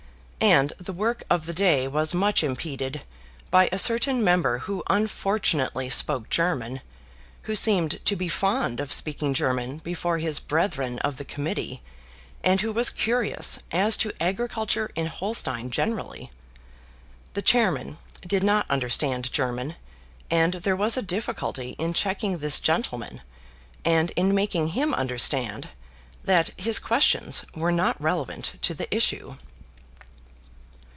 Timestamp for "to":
8.07-8.15, 13.97-14.11, 28.63-28.73